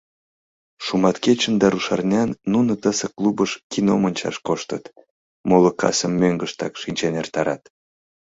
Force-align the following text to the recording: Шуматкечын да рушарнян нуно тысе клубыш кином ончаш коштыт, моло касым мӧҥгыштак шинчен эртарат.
Шуматкечын 0.85 1.53
да 1.61 1.67
рушарнян 1.73 2.29
нуно 2.53 2.71
тысе 2.83 3.07
клубыш 3.17 3.51
кином 3.71 4.01
ончаш 4.07 4.35
коштыт, 4.47 4.83
моло 5.49 5.71
касым 5.81 6.13
мӧҥгыштак 6.21 6.73
шинчен 6.81 7.13
эртарат. 7.21 7.61